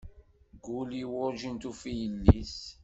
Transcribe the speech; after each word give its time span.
Guli 0.63 1.03
werǧin 1.11 1.57
tufi 1.61 1.91
yelli-s. 1.99 2.57